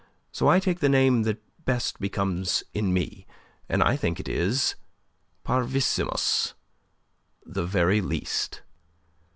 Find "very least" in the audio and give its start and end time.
7.67-8.63